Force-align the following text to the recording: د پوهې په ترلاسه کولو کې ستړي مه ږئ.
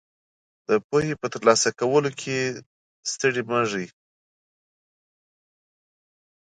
د 0.67 0.69
پوهې 0.87 1.13
په 1.21 1.27
ترلاسه 1.33 1.69
کولو 1.79 2.09
کې 2.21 2.37
ستړي 3.11 3.43
مه 3.49 3.61
ږئ. 3.71 3.87